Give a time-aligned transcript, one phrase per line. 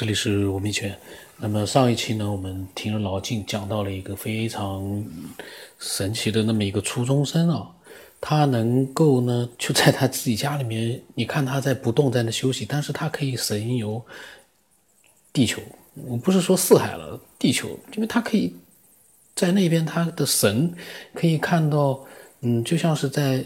[0.00, 0.98] 这里是吴明全。
[1.36, 5.04] 那么上一期呢，我们听了老静讲到了一个非常
[5.78, 7.70] 神奇的那么一个初中生啊，
[8.18, 14.02] 他能够呢就在他自己家里面，你看他在不动在那休息，但是他可以神游
[15.34, 15.60] 地球。
[16.06, 18.56] 我不是说四海了，地球，因为他可以
[19.34, 20.72] 在那边，他的神
[21.12, 22.02] 可以看到，
[22.40, 23.44] 嗯，就像是在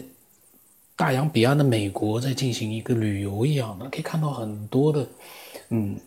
[0.95, 5.05] 大洋彼岸的美国在进行一个旅游一样的，可以看到很多的，
[5.67, 5.99] 嗯。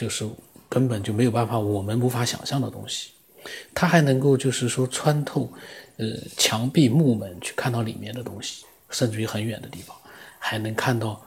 [0.00, 0.26] 就是
[0.66, 3.10] 根本就没有办法，我们无法想象的东西，
[3.74, 5.46] 他还能够就是说穿透，
[5.98, 6.06] 呃，
[6.38, 9.94] 墙壁木门去看到里面的东西，甚至于很远的地方，
[10.38, 11.20] 还能看到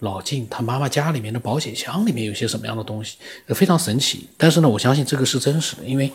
[0.00, 3.16] 老静他妈妈家里面的保险箱里面有些什么样的东西，
[3.54, 4.28] 非常神奇。
[4.36, 6.10] 但是呢，我相信这个是真实的，因为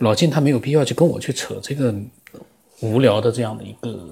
[0.00, 1.94] 老静他没有必要去跟我去扯这个
[2.82, 4.06] 无聊的这样的一个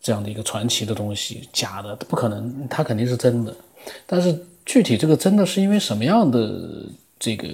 [0.00, 3.54] 这样的一个传奇的东西，假的不可能，他肯定是真的，
[4.06, 4.46] 但是。
[4.64, 6.50] 具体这个真的是因为什么样的
[7.18, 7.48] 这个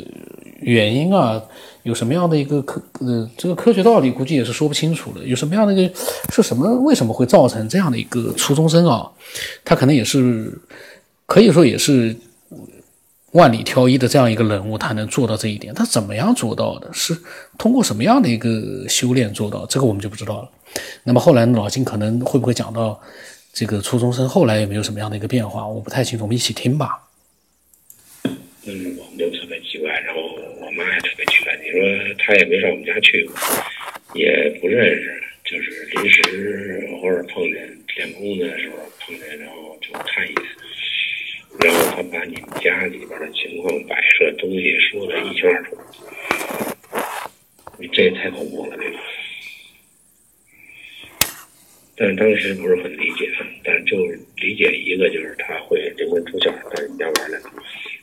[0.60, 1.42] 原因啊？
[1.82, 5.22] 有什么样的一个科呃这个科学道理，估计也是说不清楚的。
[5.24, 5.94] 有什么样的一个
[6.32, 6.68] 是什么？
[6.80, 9.08] 为什么会造成这样的一个初中生啊？
[9.64, 10.52] 他可能也是
[11.26, 12.16] 可以说也是
[13.32, 15.72] 万里挑一的这样一个人物，他能做到这一点。
[15.72, 16.92] 他怎么样做到的？
[16.92, 17.16] 是
[17.56, 19.64] 通过什么样的一个修炼做到？
[19.66, 20.48] 这个我们就不知道了。
[21.04, 23.00] 那么后来老金可能会不会讲到
[23.56, 25.66] 这个初中生后来有没有什么样的一个变化？
[25.66, 27.08] 我不太清楚，我们一起听吧。
[28.22, 30.20] 嗯，我们就特别奇怪，然后
[30.60, 31.56] 我妈也特别奇怪。
[31.64, 31.80] 你说
[32.18, 33.34] 她也没上我们家去过，
[34.12, 40.42] 也不认识，就是临时偶尔碰见练功的时候碰见，然后就看一眼。
[41.60, 45.78] 然后他把你们家里边的情况、摆设东西说的一清二楚。
[47.78, 48.98] 你这也太恐怖了，这个？
[51.98, 53.26] 但当时不是很理解，
[53.64, 53.96] 但就
[54.36, 57.40] 理解一个，就是他会灵魂出窍到你家玩的。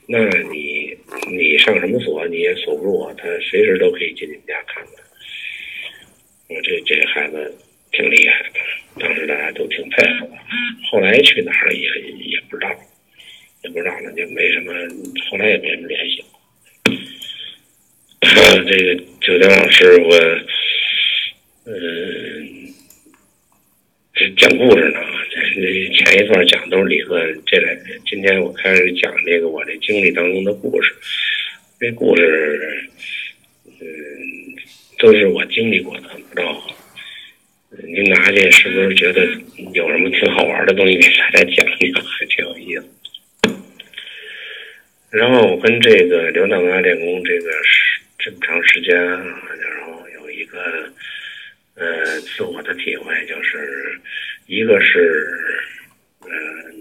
[0.08, 0.18] 那
[0.52, 0.98] 你
[1.30, 4.94] 你上什么锁你也锁不住啊，他随时都可以进你们家看看。
[6.50, 7.56] 我这这孩子
[7.92, 8.60] 挺厉害的，
[9.00, 10.34] 当时大家都挺佩服的。
[10.92, 12.76] 后来去哪儿也也不知道，
[13.64, 14.74] 也不知道了，就没什么，
[15.30, 16.26] 后来也没什么联系。
[18.68, 20.18] 这个九江老师，我
[21.66, 22.23] 嗯。
[24.16, 25.00] 这讲故事呢，
[25.32, 25.42] 这
[25.96, 30.94] 前一段讲都是理论，这两天今天我开始讲这个我这经历当中的故事。
[31.80, 32.90] 这故事，
[33.66, 33.84] 嗯，
[35.00, 36.64] 都是我经历过的，不知道
[37.88, 39.26] 您拿去是不是觉得
[39.74, 42.86] 有什么挺好玩的东西给大家讲一讲，还挺有意思。
[45.10, 47.50] 然后我跟这个刘大妈练功，这个
[48.20, 49.26] 这么长时间，然
[49.88, 50.83] 后有一个。
[51.76, 54.00] 呃，自我的体会就是，
[54.46, 55.28] 一个是，
[56.22, 56.30] 呃，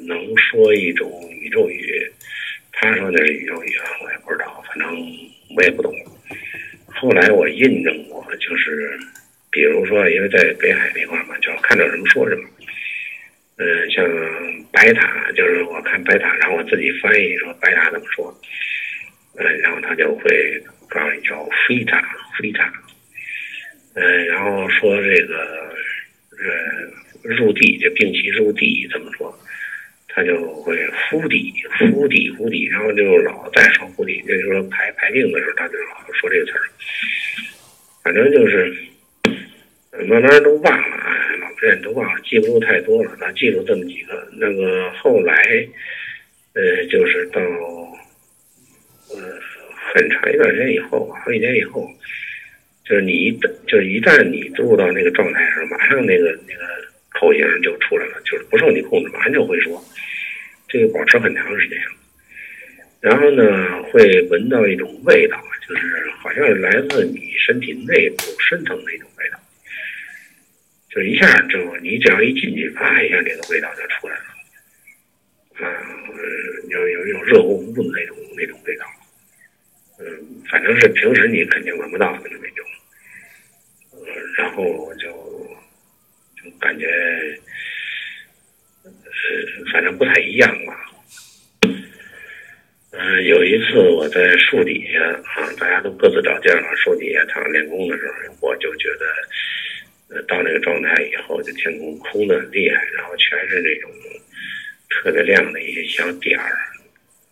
[0.06, 2.12] 能说一种宇宙语，
[2.72, 3.72] 他说的是宇宙语，
[4.04, 4.88] 我也不知道，反正
[5.56, 5.92] 我也不懂。
[6.86, 8.98] 后来我印证过，就是，
[9.50, 12.48] 比如说，因为在北海那块嘛，就是看到什么说什么。
[13.56, 14.04] 呃，像
[14.72, 18.40] 白塔，就是我看白塔，然后我自己翻译说白塔怎么说，
[19.38, 22.02] 呃，然后他就会告诉你叫飞塔，
[22.38, 22.72] 飞塔。
[23.94, 25.36] 嗯，然后说这个，
[26.38, 29.38] 呃，入地就并其入地怎么说？
[30.14, 30.76] 他就会
[31.10, 36.62] 呼地，呼地，呼地，然后就老在说呼地，就是说排排病的时候，他就老说这个词儿。
[38.02, 38.76] 反正就是，
[40.06, 44.28] 慢慢都忘了，哎，老不认都忘了，记不住太多了，他记住这么几个。
[44.32, 45.34] 那个后来，
[46.54, 47.40] 呃，就是到，
[49.10, 49.40] 呃，
[49.92, 51.88] 很长一段时间以后，好几年以后。
[52.84, 56.66] 就是你一旦就是一旦你入到那个状态上，马上那个那个
[57.10, 59.82] 口型就出来了，就是不受你控制，马上就会说。
[60.68, 61.78] 这个保持很长时间，
[63.00, 65.38] 然后呢，会闻到一种味道，
[65.68, 69.38] 就是好像是来自你身体内部深层的一种味道，
[70.88, 74.24] 就一下就你只要一进去，啪一下这个味道就出来了，
[75.68, 75.70] 啊，
[76.70, 78.86] 有有一种热乎乎的那种那种味道，
[80.00, 80.06] 嗯，
[80.50, 82.66] 反正是平时你肯定闻不到的那种。
[84.52, 85.08] 然后我就
[86.36, 86.86] 就感觉，
[88.84, 88.90] 呃，
[89.72, 90.76] 反正不太一样吧。
[92.90, 103.90] 嗯，有一次我在树底下啊，大家都各自找地方，树底下躺着练功的时候，我就觉得，呃，到那个状态以后，就天空空的厉害，然后全是那种
[104.90, 106.52] 特别亮的一些小点儿，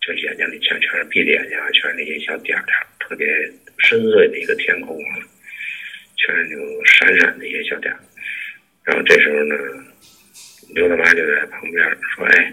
[0.00, 3.26] 就眼睛里全全是闭着眼睛，全是那些小点点，特别
[3.76, 4.98] 深邃的一个天空。
[4.98, 5.19] 全
[6.34, 7.94] 是那就闪闪的一些小点
[8.84, 9.54] 然后这时候呢，
[10.74, 11.84] 刘大妈就在旁边
[12.14, 12.52] 说：“哎，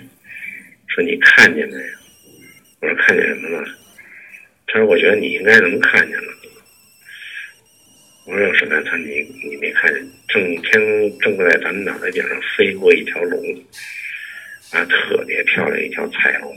[0.88, 1.82] 说你看见没有？
[2.82, 3.68] 我说看见什么了？
[4.68, 6.34] 他说我觉得你应该能看见了。
[8.26, 8.82] 我说有什么呀？
[8.86, 10.08] 他说你你没看见？
[10.28, 13.66] 正天正在咱们脑袋顶上飞过一条龙，
[14.72, 16.54] 啊，特别漂亮一条彩龙，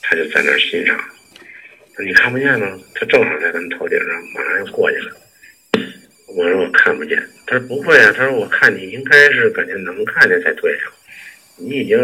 [0.00, 0.98] 他就在那儿欣赏。
[1.98, 2.78] 你看不见吗？
[2.94, 5.19] 他正好在咱们头顶上，马上就过去了。
[6.36, 7.22] 我说我看不见。
[7.46, 8.12] 他说不会啊。
[8.16, 10.92] 他说我看你应该是感觉能看见才对啊。
[11.56, 11.98] 你已经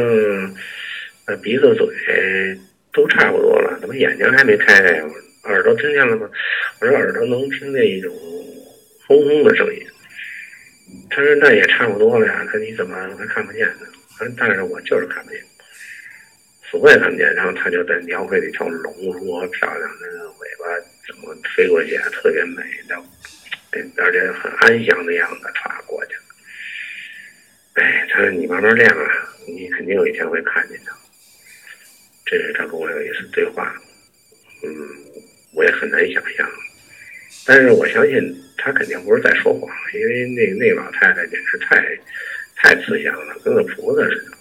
[1.27, 2.59] 呃鼻子嘴
[2.93, 5.05] 都差不多了，怎么眼睛还没开开呀？
[5.45, 6.29] 耳朵听见了吗？
[6.81, 8.13] 我说耳朵能听见一种
[9.07, 9.81] 轰轰的声音。
[11.09, 12.43] 他说那也差不多了呀。
[12.47, 13.87] 他说你怎么还看不见呢？
[14.19, 15.41] 他说但是我就是看不见。
[16.69, 20.67] 所谓看不见，然后他就在描绘了一条龙，如何漂亮的尾巴
[21.07, 22.97] 怎么飞过去，特别美的，
[23.97, 26.23] 而且很安详的样子歘过去了。
[27.75, 30.93] 哎，他说你慢慢练啊，你肯定有一天会看见的。
[32.25, 33.75] 这是他跟我有一次对话，
[34.63, 34.71] 嗯，
[35.53, 36.51] 我也很难想象，
[37.47, 41.99] 但是我相信他肯定不是在说谎，因为那那老太太简直太
[42.57, 44.33] 太慈祥了，跟个菩萨似的。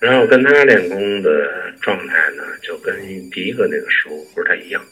[0.00, 2.98] 然后跟他练功的状态呢，就跟
[3.30, 4.82] 第一个那个师傅不是太一样。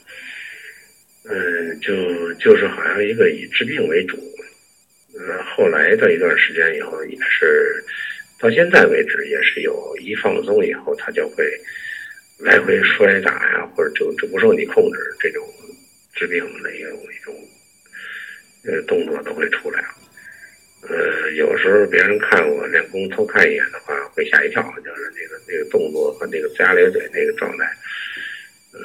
[1.31, 4.17] 嗯，就就是好像一个以治病为主。
[5.15, 7.85] 嗯，后来的一段时间以后，也是
[8.39, 11.45] 到现在为止，也是有一放松以后，他就会
[12.39, 15.45] 来回摔打呀，或者就就不受你控制，这种
[16.15, 17.35] 治病的一种一种
[18.65, 19.85] 呃动作都会出来。
[20.89, 27.65] 呃，有时候别人看我练功偷看一眼的话，会吓一跳，就是那个那个动作和那个龇牙咧嘴那个状态，
[28.73, 28.79] 呃，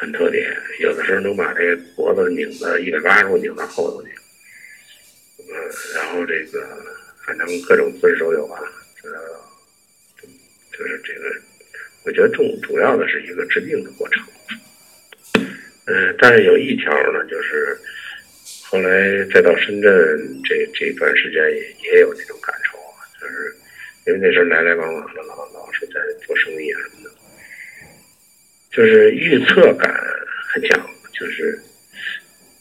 [0.00, 0.56] 很特点。
[0.80, 4.08] 有的时候能把这脖子拧的一百八十度拧到后头去，
[5.36, 5.54] 呃，
[5.94, 6.66] 然后这个
[7.26, 8.56] 反正各种姿势都有吧，
[9.04, 9.10] 呃，
[10.72, 11.30] 就是这个，
[12.04, 14.24] 我觉得重主要的是一个治病的过程。
[15.84, 17.78] 嗯，但是有一条呢，就是。
[18.70, 19.90] 后来再到深圳，
[20.44, 22.78] 这这段时间也也有这种感受，
[23.20, 23.52] 就是
[24.06, 25.94] 因为那时候来来往往的，老老是在
[26.24, 26.99] 做生意啊什么，
[28.70, 29.92] 就是预测感
[30.52, 31.58] 很强，就是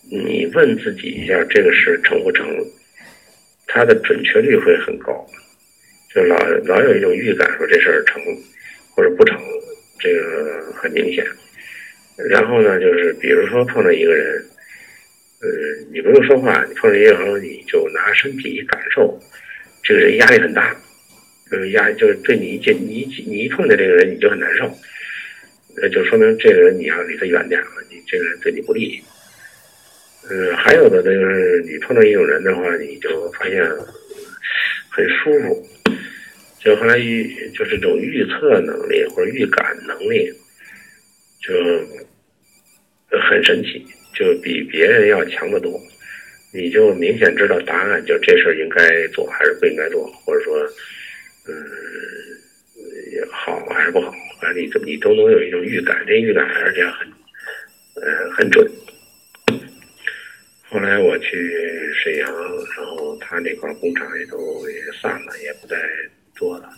[0.09, 2.45] 你问自己一下这个事成不成，
[3.67, 5.25] 它的准确率会很高，
[6.13, 6.35] 就老
[6.65, 8.21] 老有一种预感说这事儿成
[8.91, 9.39] 或者不成，
[10.00, 11.25] 这个很明显。
[12.29, 14.45] 然后呢，就是比如说碰到一个人。
[15.41, 15.47] 呃，
[15.94, 19.17] 你不用说话，你碰见一个人，你就拿身体感受，
[19.81, 20.75] 这个人压力很大，
[21.50, 24.65] 就是压，就是对你一见你一你一碰见这个人，你就很难受，
[25.81, 29.01] 那就说明这个人你要离他远点了，你这个人对你不利。
[30.29, 33.63] 嗯，还有的就是你碰到一种人的话，你就发现
[34.89, 35.67] 很舒服，
[36.59, 40.31] 就后来预就是这种预测能力或者预感能力，
[41.41, 41.53] 就
[43.17, 43.85] 很神奇。
[44.15, 45.79] 就比别人要强得多，
[46.51, 50.59] 你就明显知道答案，就这事儿应该做还是不应该做，或者说，
[51.47, 51.55] 嗯，
[53.31, 54.13] 好还是不好，
[54.59, 57.07] 你你都能有一种预感，这预感而且很，
[57.95, 58.69] 呃，很准。
[60.69, 61.51] 后来我去
[62.03, 62.31] 沈阳，
[62.75, 65.75] 然后他那块工厂也都也散了，也不再
[66.35, 66.69] 做了，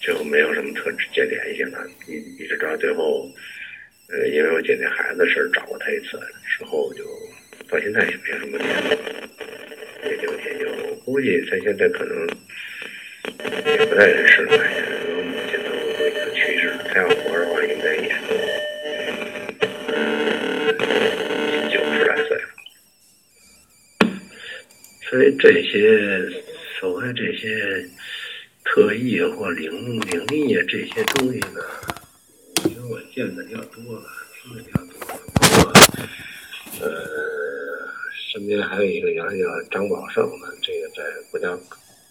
[0.00, 3.30] 就没有什么特直接联系了，一一直到最后。
[4.08, 6.10] 呃，因为我姐姐孩子的事找过他一次，
[6.56, 7.02] 之后就
[7.68, 8.90] 到现在也没什么联络，
[10.04, 12.16] 也就也就估计他现在可能
[13.48, 14.56] 也不太认识了，
[16.96, 18.08] 去世了，他要活着的话，应该也
[21.70, 22.30] 九十来岁。
[25.10, 25.70] 所以这些
[26.80, 27.86] 所谓这些
[28.64, 31.60] 特异或灵灵异啊这些东西呢？
[32.64, 34.02] 因为我见的要多了，
[34.42, 35.72] 听的要多了。
[36.80, 36.86] 呃，
[38.32, 41.56] 身边还有一个原来叫张宝胜的，这个在国家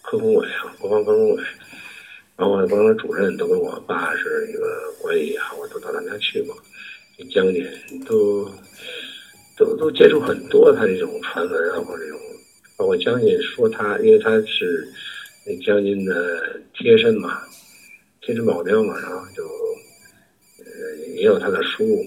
[0.02, 1.42] 科工委啊，国防科工委，
[2.36, 6.56] 包括国防主任都跟我爸是一个关系好，我都到他家去过。
[7.16, 7.66] 这将军
[8.06, 8.48] 都
[9.56, 12.20] 都都接触很多他这种传闻啊，或者这种，
[12.76, 14.86] 包括将军说他，因为他是
[15.46, 17.42] 那将军的贴身嘛，
[18.20, 19.42] 贴身保镖嘛，然后就
[20.58, 21.06] 呃。
[21.16, 22.04] 也有他的书，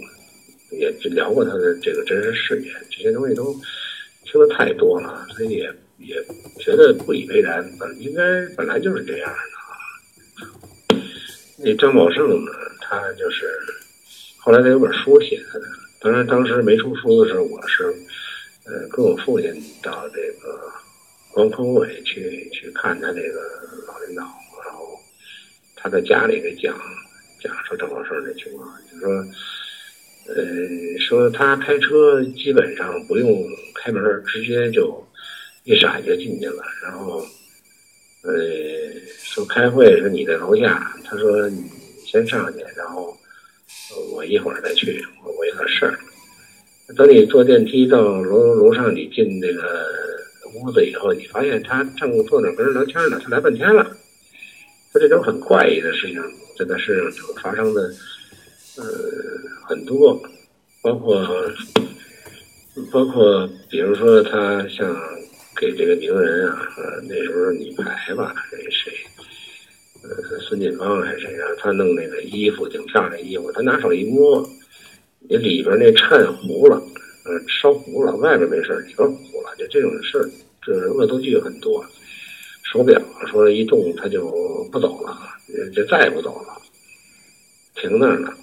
[0.69, 3.51] 也聊过他的这个真实事业，这些东西都
[4.23, 6.23] 听的太多了，所以也也
[6.59, 7.67] 觉得不以为然。
[7.79, 8.21] 本应该
[8.55, 9.58] 本来就是这样的。
[11.63, 12.51] 那张宝胜呢，
[12.81, 13.45] 他就是
[14.37, 15.61] 后来他有本书写的，
[15.99, 17.83] 当然当时没出书的时候，我是
[18.65, 19.51] 呃跟我父亲
[19.81, 20.71] 到这个
[21.35, 23.39] 王坤伟去去看他这个
[23.87, 24.23] 老领导，
[24.63, 24.99] 然后
[25.75, 26.75] 他在家里给讲。
[27.41, 29.09] 讲说张宝胜这情况，就说，
[30.27, 35.01] 呃，说他开车基本上不用开门，直接就
[35.63, 36.61] 一闪就进去了。
[36.83, 37.25] 然后，
[38.23, 38.33] 呃，
[39.23, 41.63] 说开会说你在楼下，他说你
[42.05, 43.17] 先上去，然后
[44.13, 45.97] 我一会儿再去，我我有点事儿。
[46.97, 49.85] 等你坐电梯到楼楼上，你进那个
[50.53, 53.95] 屋子以后，你发现他正坐那跟人聊天呢，他来半天了。
[54.91, 56.19] 他这种很怪异的事情，
[56.57, 57.93] 在他身上就发生的，
[58.77, 58.83] 呃，
[59.67, 60.19] 很多，
[60.81, 61.23] 包括
[62.91, 64.95] 包括，比如说他像
[65.59, 66.69] 给这个名人啊，
[67.09, 68.93] 那时候女排吧，那谁，
[70.01, 71.47] 呃，孙锦芳还是谁啊？
[71.57, 74.49] 他弄那个衣服挺漂亮衣服，他拿手一摸，
[75.27, 76.81] 你里边那衬糊了，
[77.25, 81.85] 呃，烧糊了，外边没事里边糊了，就这种事这恶作剧很多。
[82.71, 84.29] 手表说一动他就
[84.71, 85.17] 不走了，
[85.75, 86.53] 就再也不走了，
[87.75, 88.33] 停那儿了。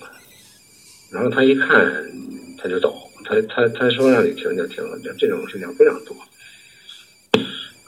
[1.11, 2.05] 然后他一看
[2.59, 2.95] 他就走，
[3.25, 6.15] 他他他说让你停就停了，就这种事情非常多。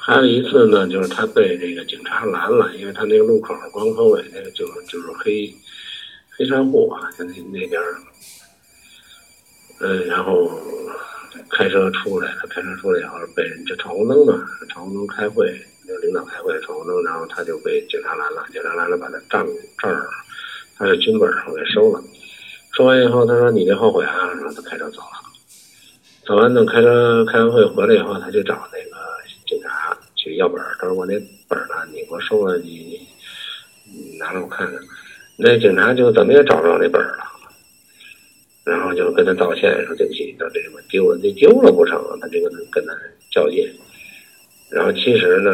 [0.09, 5.55] 还有一次呢，就是他被这个警察拦了，因为他那个路口光头伟那个就是就是黑
[6.35, 7.79] 黑商户啊，就那那边
[9.81, 10.51] 嗯，然后
[11.51, 15.55] 开车出来，他开车出来以后被人就闯红灯嘛，闯红灯开会。
[16.03, 18.47] 领导开会闯红灯，然后他就被警察拦了。
[18.53, 19.47] 警察拦了，把他账
[19.79, 20.07] 证儿，
[20.77, 22.03] 他的军本儿给收了。
[22.77, 25.19] 收完以后，他说：“你别后悔啊！”然后他开车走了。
[26.27, 28.97] 走完等开车开完会回来以后，他就找那个
[30.37, 30.77] 要本儿。
[30.79, 31.15] 他说：“我那
[31.49, 31.75] 本儿呢？
[31.93, 33.01] 你给我收了，你
[33.85, 34.77] 你拿来我看看。”
[35.41, 37.25] 那警察就怎么也找不着那本儿了，
[38.65, 41.19] 然后就跟他道歉说：“对不起，这什么丢了？
[41.23, 41.97] 这丢了不成？
[42.21, 42.93] 他这个跟他
[43.31, 43.69] 较劲。”
[44.71, 45.51] 然后其实呢，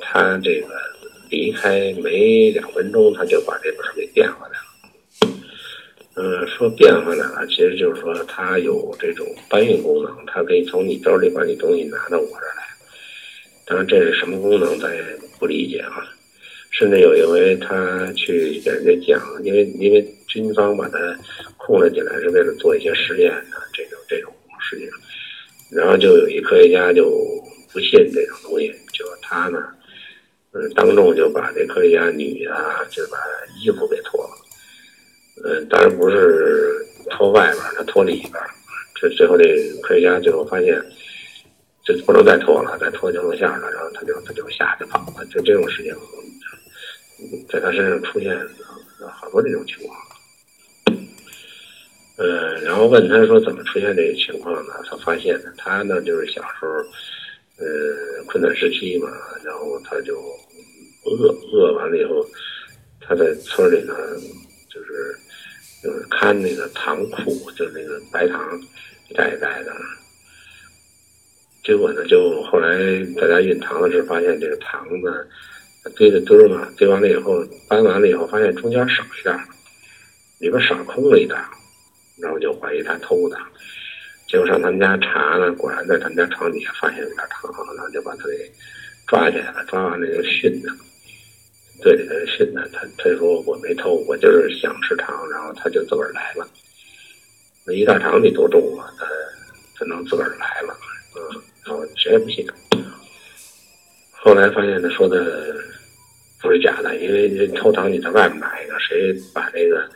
[0.00, 0.68] 他这个
[1.30, 4.64] 离开没两分钟，他就把这本给变回来了。
[6.16, 12.64] 嗯，说变回来了，其实就是说他有这种搬运功能，他可以从你兜里把你东西拿到我这儿来。
[13.68, 15.02] 当然，这是什么功能，咱也
[15.38, 16.02] 不理解啊。
[16.70, 20.98] 甚至有一回，他去给人家讲，因为因为军方把他
[21.56, 24.88] 控制起来，是为了做一些实验的这种这种事情。
[25.70, 27.06] 然后就有一科学家就。
[27.70, 29.62] 不信这种东西，就他呢，
[30.52, 32.50] 嗯，当众就把这科学家女的
[32.90, 33.18] 就把
[33.60, 34.30] 衣服给脱了，
[35.44, 36.74] 嗯，当然不是
[37.10, 38.32] 脱外边，他脱里边。
[38.98, 39.44] 这最后这
[39.82, 40.82] 科学家最后发现，
[41.96, 45.24] 就不能再拖了，再拖就露馅了，然后他就他就下去跑了。
[45.26, 45.96] 就这种事情，
[47.48, 48.36] 在他身上出现
[49.10, 49.98] 好多这种情况。
[52.16, 54.74] 嗯，然后问他说怎么出现这个情况呢？
[54.90, 56.68] 他发现呢，他呢就是小时候。
[57.60, 59.08] 呃，困难时期嘛，
[59.42, 60.14] 然后他就
[61.02, 62.24] 饿饿完了以后，
[63.00, 63.92] 他在村里呢，
[64.70, 65.18] 就是
[65.82, 68.38] 就是看那个糖库，就那个白糖
[69.08, 69.72] 一袋一袋的。
[71.68, 72.78] 结果呢，就后来
[73.20, 75.12] 大家运糖的时候，发现这个糖呢
[75.96, 79.38] 堆的堆嘛，堆完了以后搬完了以后，发现中间少一袋，
[80.38, 81.36] 里边少空了一袋，
[82.22, 83.36] 然后就怀疑他偷的。
[84.26, 88.50] 结果上他们家查呢，果然在他们家床底下发现有点糖，然后就把他给
[89.06, 89.62] 抓起来了。
[89.66, 90.74] 抓完了就训他，
[91.82, 96.48] 对着他训他，他他说我没偷，我就是想吃糖，然后他就自个儿来了。
[97.66, 98.88] 那一袋糖得多重啊？
[98.98, 99.04] 他
[99.78, 100.74] 他能自个儿来了，
[101.14, 102.46] 嗯，然后谁也不信。
[104.10, 105.54] 后来发现他说的
[106.40, 109.86] 不是假的，因为偷糖你在外面买一个，谁把这个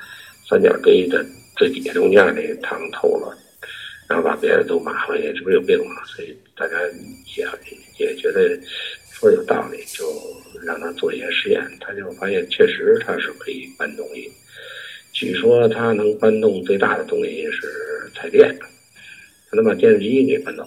[0.46, 1.24] 三角堆的
[1.56, 3.34] 最底下中间那个糖偷了？
[4.06, 6.04] 然后把别人都骂回去，这不是有病吗？
[6.04, 6.76] 所以大家
[7.36, 7.48] 也
[7.98, 8.60] 也觉得
[9.10, 10.04] 说有道理，就
[10.62, 11.62] 让他做一些实验。
[11.80, 14.30] 他就发现确实他是可以搬东西。
[15.12, 18.54] 据说他能搬动最大的东西是彩电，
[19.50, 20.66] 他能把电视机给搬走，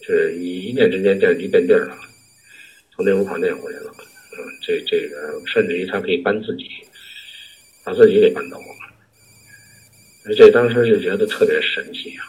[0.00, 1.96] 就是一念之间电视机变地儿了，
[2.94, 3.92] 从那屋跑那屋去了。
[4.32, 6.68] 嗯，这这个甚至于他可以搬自己，
[7.84, 10.34] 把自己给搬走了。
[10.36, 12.22] 这当时就觉得特别神奇啊！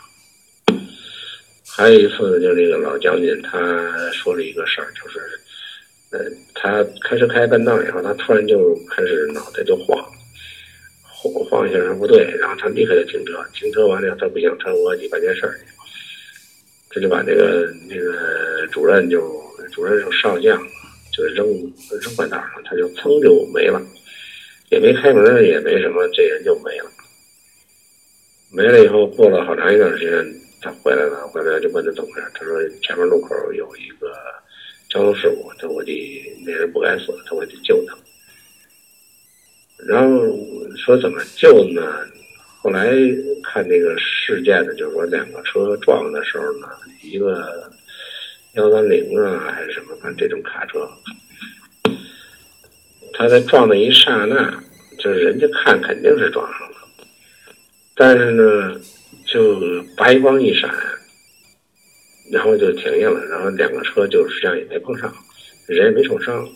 [1.68, 5.20] 还有一次，就这个老将军他说了一个事儿，就是，
[6.12, 6.20] 呃，
[6.56, 10.04] 他开车开半道以后，他突然就开始脑袋就晃，
[11.04, 15.66] 晃晃一下说不对，然后他立刻就停车，停车完了他不行，他我去办件事儿去，
[16.94, 19.20] 他就把那个那个主任就
[19.72, 20.62] 主任就少将
[21.12, 21.46] 就扔
[22.02, 23.82] 扔半道上，他就噌就没了，
[24.70, 26.92] 也没开门，也没什么，这人就没了。
[28.54, 31.26] 没了以后，过了好长一段时间，他回来了。
[31.30, 34.12] 回来就问他怎么回事，他说前面路口有一个
[34.90, 37.98] 交通事故，他我得那人不该死，他我得救他。
[39.88, 40.10] 然后
[40.76, 41.82] 说怎么救呢？
[42.64, 42.92] 后来
[43.44, 46.68] 看这个事件呢，就是说两个车撞的时候呢，
[47.02, 47.72] 一个
[48.54, 50.88] 幺三零啊还是什么，反正这种卡车，
[53.14, 54.64] 他在撞的一刹那，
[55.00, 56.78] 就是人家看肯定是撞上了，
[57.96, 58.80] 但是呢，
[59.26, 59.60] 就
[59.98, 60.70] 白光一闪，
[62.32, 65.12] 然后就停下了，然后两个车就实际上也没碰上，
[65.68, 66.48] 人也没受伤。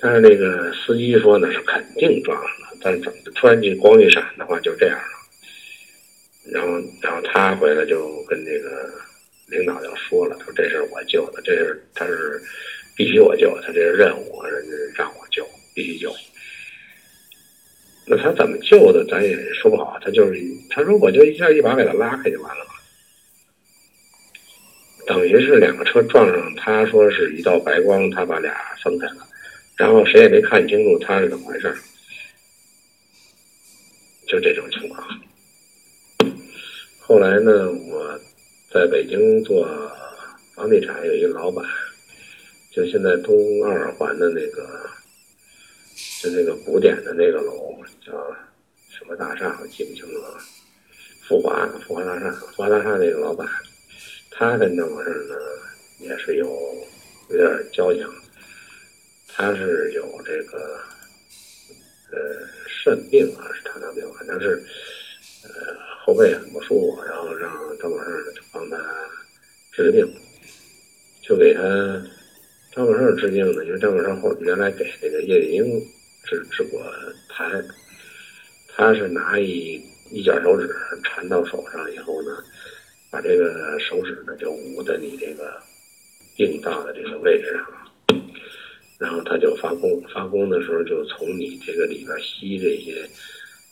[0.00, 5.04] 但是那个司机说呢是肯定撞上了，但是怎么突然间光一闪的话就这样了。
[6.52, 8.90] 然后，然后他回来就跟那个
[9.48, 12.40] 领导就说了，说这是我救的，这是他是
[12.96, 16.14] 必须我救，他这是任务，人家让我救，必须救。
[18.06, 19.98] 那他怎么救的，咱也说不好。
[20.00, 20.40] 他就是
[20.70, 22.70] 他说我就一下一把给他拉开就完了嘛，
[25.06, 29.26] 等于是两个车撞上，他说是一道白光，他把俩分开了。
[29.78, 31.72] 然后谁也没看清楚他是怎么回事，
[34.26, 35.08] 就这种情况。
[36.98, 38.20] 后来呢，我
[38.72, 39.64] 在北京做
[40.56, 41.64] 房地产，有一个老板，
[42.72, 43.32] 就现在东
[43.64, 44.90] 二环的那个，
[46.22, 48.12] 就那个古典的那个楼，叫
[48.90, 50.38] 什么大厦，我记不清楚了。
[51.28, 53.46] 富华，富华大厦，富华大厦那个老板，
[54.32, 55.36] 他跟郑博士呢
[56.00, 56.46] 也是有
[57.30, 58.04] 有点交情。
[59.38, 60.80] 他是有这个，
[62.10, 62.18] 呃，
[62.66, 64.60] 肾病还是糖尿病，反正是，
[65.44, 68.76] 呃，后背很不舒服，然后让张宝胜就帮他
[69.70, 70.04] 治病，
[71.22, 71.62] 就给他
[72.72, 75.80] 张宝胜治病呢，因为张宝胜后原来给那个叶剑英
[76.24, 76.82] 治治过
[77.30, 77.64] 痰，
[78.74, 79.80] 他是拿一
[80.10, 80.68] 一卷手指
[81.04, 82.42] 缠到手上以后呢，
[83.08, 85.62] 把这个手指呢就捂在你这个
[86.36, 87.77] 病灶的这个位置上。
[90.18, 93.08] 发功，的时候就从你这个里边吸这些，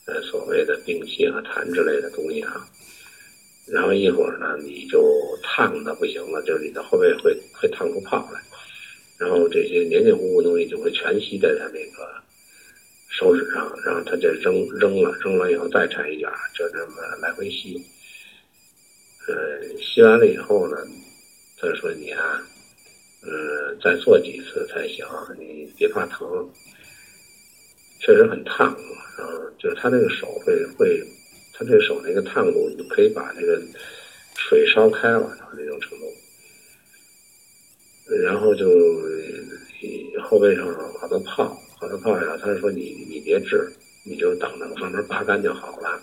[0.07, 2.65] 呃，所谓的病气和痰之类的东西啊。
[3.67, 8.41] 然后一会儿呢，你就烫的不行了，就是你的后背会会烫出泡来。
[9.19, 12.09] 然后这些黏黏糊糊东西就会全吸在他那个
[13.09, 17.85] 手指上，然后他就扔扔了，扔了以后再缠一卷，就这么来回吸。
[19.27, 19.35] 呃，
[19.81, 20.77] 吸完了以后呢，
[21.59, 22.47] 他说你啊。
[23.29, 25.05] 嗯，再做几次才行，
[25.37, 26.49] 你别怕疼，
[27.99, 28.73] 确实很烫，
[29.19, 31.03] 然后就是他那个手会会，
[31.53, 33.61] 他这个手那个烫度，就可以把那个
[34.37, 36.05] 水烧开了，到那种程度，
[38.23, 38.71] 然后就
[40.23, 40.65] 后背上
[41.01, 43.73] 好多泡，好多泡呀，他说你你别治，
[44.05, 46.01] 你就等着慢慢拔干就好了。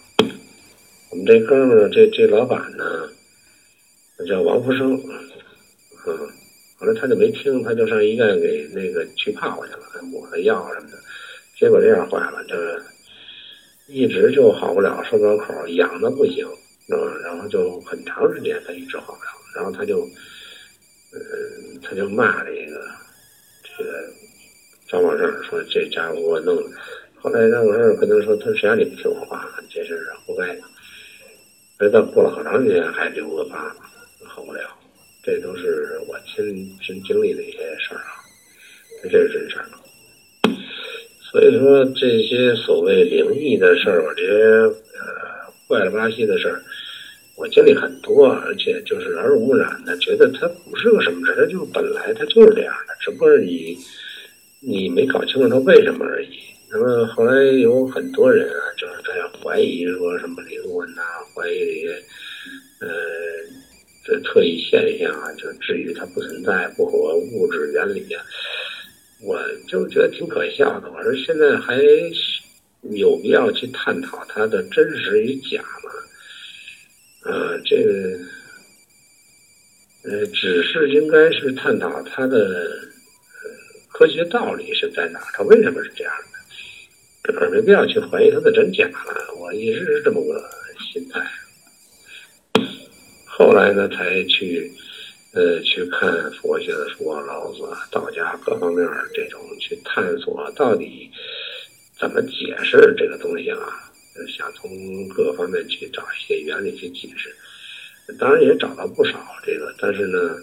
[1.09, 3.09] 我们这哥们儿，这这老板呢，
[4.27, 4.93] 叫王福生，
[6.05, 6.42] 嗯。
[6.77, 10.97] 后来他就没听，他就上医院给那个去泡去了，抹了药什么的，
[11.57, 12.81] 结果这样坏了，就是
[13.87, 16.45] 一直就好不了，收不了口，痒的不行，
[16.89, 19.99] 嗯，然后就很长时间他一直好不了，然后他就，
[21.13, 21.19] 呃，
[21.81, 22.81] 他就骂这个
[23.77, 24.09] 这个
[24.87, 26.77] 张宝胜说这家伙给我弄的，
[27.21, 30.61] 后来张宝胜跟他说，他谁让你不听我话，这事儿活该的，
[31.77, 33.73] 所以他过了好长时间还留个疤，
[34.25, 34.61] 好不了。
[35.23, 36.45] 这都是我亲
[36.81, 38.19] 身经历的一些事儿啊，
[39.03, 39.65] 这是真事儿。
[41.31, 46.61] 所以说这些所谓灵异的事儿，我觉得呃怪了吧唧的事儿，
[47.37, 53.77] 我经历很多，而且就是耳濡目染的，觉得它不是个什么事儿，它就本来它就是这样的，只不过你
[54.59, 56.37] 你没搞清楚它为什么而已。
[56.69, 61.01] 那么后来有很多人啊，就是在怀疑说什么灵魂呐，
[61.33, 62.03] 怀疑这些。
[64.21, 68.23] 特异现象啊，就至于它不存在，不合物质原理啊，
[69.21, 70.91] 我就觉得挺可笑的。
[70.91, 71.81] 我说现在还
[72.91, 77.31] 有必要去探讨它的真实与假吗？
[77.31, 78.19] 啊，这个
[80.03, 82.69] 呃，只是应该是探讨它的
[83.89, 86.13] 科学道理是在哪，它为什么是这样
[87.23, 89.35] 的，而没必要去怀疑它的真假了。
[89.39, 90.49] 我一直是这么个
[90.91, 91.21] 心态。
[93.35, 94.71] 后来呢，才去，
[95.33, 101.09] 呃，去看佛学的书，老子啊、道家各方面这种去探索，到底
[101.97, 103.57] 怎么解释这个东西啊？
[104.37, 104.69] 想从
[105.09, 107.35] 各方面去找一些原理去解释。
[108.19, 110.35] 当然也找到不少这个，但是呢，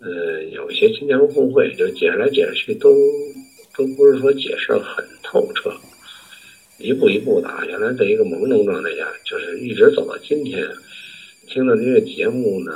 [0.00, 2.90] 呃，有些经典互会，就解释来解释去，都
[3.76, 5.70] 都不是说解释很透彻，
[6.78, 7.62] 一步一步的啊。
[7.66, 10.66] 原来在一个朦胧状态下，就是一直走到今天。
[11.50, 12.72] 听了这个节目呢，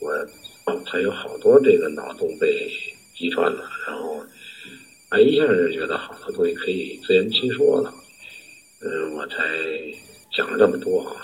[0.00, 2.70] 我才有好多这个脑洞被
[3.16, 4.22] 击穿了，然后，
[5.08, 7.92] 啊，一下就觉得好多东西可以自圆其说了。
[8.82, 9.36] 嗯，我才
[10.36, 11.16] 讲了这么多啊。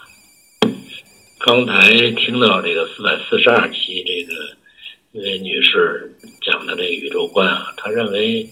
[1.39, 4.57] 刚才听到这个四百四十二期这个
[5.13, 8.49] 一位女士讲的这个宇宙观啊，她认为，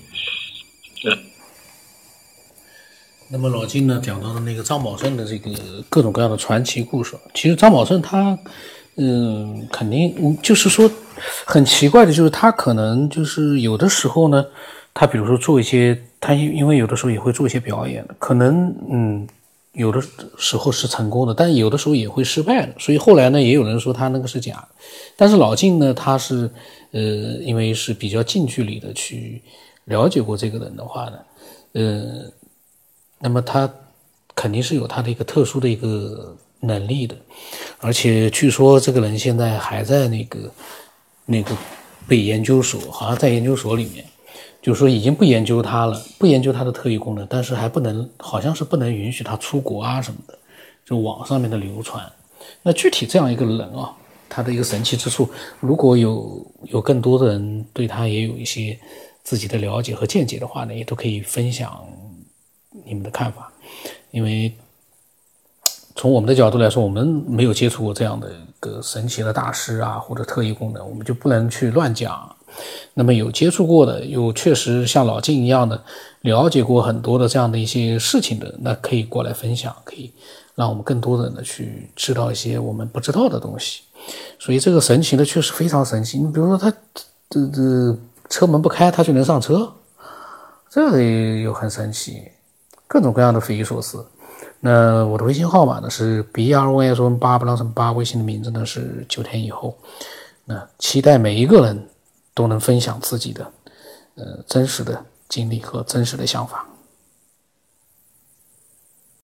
[3.31, 5.51] 那么老金呢讲到的那个张宝顺的这个
[5.89, 8.39] 各种各样的传奇故事，其实张宝顺他，
[8.97, 10.91] 嗯，肯定就是说
[11.47, 14.45] 很奇怪的，就是他可能就是有的时候呢，
[14.95, 19.29] 他比如说做一些，他因因为有的时候也会做一些表演，可能嗯。
[19.75, 20.03] 有的
[20.37, 22.75] 时候是成功的，但有的时候也会失败的。
[22.81, 24.69] 所以后来呢，也有人说他那个是假的。
[25.15, 26.51] 但是老金呢，他是
[26.91, 27.01] 呃，
[27.43, 29.41] 因为是比较近距离的去
[29.85, 31.19] 了解过这个人的话呢，
[31.75, 32.03] 呃，
[33.19, 33.71] 那么他
[34.35, 37.17] 肯定是有他的一个特殊的一个能力的。
[37.81, 40.51] 而且据说这个人现在还在那个
[41.27, 41.57] 那个
[42.07, 44.05] 被研究所，好像在研究所里面。
[44.61, 50.37] 就是说已经不研究他了，不研究他的特异功能，但是还不能，好像是不能允许他出国啊什么的，
[50.85, 52.05] 就网上面的流传。
[52.65, 53.95] 那具体这样一个人啊，
[54.29, 58.77] 他的一个神奇之处，如果有有更多的人对他也有一些
[59.23, 61.81] 自己的了解和见解的话呢，也都可以分享
[62.85, 63.53] 你们的看法。
[64.11, 64.55] 因为
[65.95, 72.35] 从我们的角度来说，我们没有接触过这样的一个神奇的大师啊，或者特异功能，我们就不能去乱讲。
[72.95, 75.81] 那么有接触过的，有确实像老金一样的
[76.23, 80.11] 了解过很多的这样的一些事情的，那可以过来分享，可以
[80.55, 83.83] 让我们更多的人呢去知道一些我们不知道的东西。
[84.39, 86.19] 所以这个神奇的，确实非常神奇。
[86.19, 86.73] 你比如说，他
[87.29, 87.99] 这这
[88.31, 89.71] 车门不开，他就能上车，
[90.71, 92.23] 这个又很神奇，
[92.89, 94.05] 各种各样的匪夷所思。
[94.59, 99.79] 那我的微信号码呢是 b r y s 八不让什么八，微信的名字呢是九天以后。
[100.45, 101.89] 那期待每一个人。
[102.35, 103.53] 都能分享自己的，
[104.15, 106.65] 呃，真实的经历和真实的想法。